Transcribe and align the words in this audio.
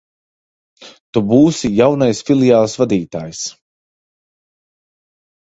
Tu 1.17 1.21
būsi 1.33 1.71
jaunais 1.81 2.23
filiāles 2.31 2.75
vadītājs. 2.81 3.45